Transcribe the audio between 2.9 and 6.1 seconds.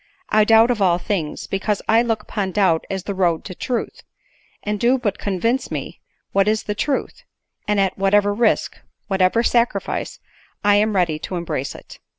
the road to truth, and do but con vince me